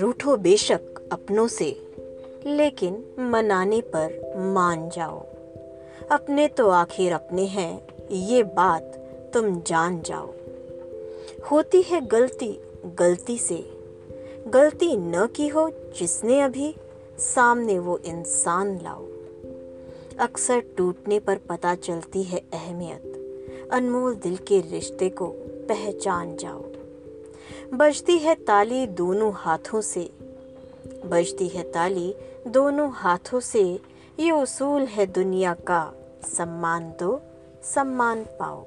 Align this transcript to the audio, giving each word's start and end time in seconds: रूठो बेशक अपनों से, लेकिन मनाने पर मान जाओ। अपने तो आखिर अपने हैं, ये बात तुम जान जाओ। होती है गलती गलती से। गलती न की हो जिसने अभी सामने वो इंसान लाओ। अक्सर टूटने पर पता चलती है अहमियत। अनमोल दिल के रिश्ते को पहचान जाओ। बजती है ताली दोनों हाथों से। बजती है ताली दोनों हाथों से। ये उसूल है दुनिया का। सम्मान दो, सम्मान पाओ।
रूठो 0.00 0.36
बेशक 0.36 0.80
अपनों 1.12 1.48
से, 1.48 1.76
लेकिन 2.46 3.04
मनाने 3.18 3.80
पर 3.80 4.32
मान 4.36 4.88
जाओ। 4.88 5.26
अपने 6.10 6.48
तो 6.48 6.68
आखिर 6.68 7.12
अपने 7.12 7.44
हैं, 7.44 7.86
ये 8.12 8.42
बात 8.42 8.82
तुम 9.34 9.60
जान 9.60 10.02
जाओ। 10.02 10.34
होती 11.50 11.82
है 11.82 12.06
गलती 12.06 12.60
गलती 12.86 13.38
से। 13.38 13.64
गलती 14.48 14.96
न 14.96 15.26
की 15.36 15.48
हो 15.48 15.70
जिसने 15.96 16.40
अभी 16.40 16.74
सामने 17.18 17.78
वो 17.78 17.98
इंसान 17.98 18.78
लाओ। 18.82 19.17
अक्सर 20.20 20.60
टूटने 20.60 21.18
पर 21.18 21.36
पता 21.36 21.74
चलती 21.74 22.22
है 22.22 22.38
अहमियत। 22.38 23.02
अनमोल 23.72 24.14
दिल 24.14 24.36
के 24.36 24.60
रिश्ते 24.60 25.08
को 25.08 25.26
पहचान 25.68 26.36
जाओ। 26.36 26.64
बजती 27.74 28.18
है 28.18 28.34
ताली 28.34 28.86
दोनों 28.86 29.32
हाथों 29.34 29.80
से। 29.80 30.10
बजती 31.06 31.48
है 31.48 31.72
ताली 31.72 32.14
दोनों 32.46 32.90
हाथों 32.92 33.40
से। 33.40 33.80
ये 34.20 34.30
उसूल 34.30 34.82
है 34.82 35.06
दुनिया 35.06 35.54
का। 35.54 35.92
सम्मान 36.36 36.92
दो, 37.00 37.20
सम्मान 37.62 38.24
पाओ। 38.24 38.66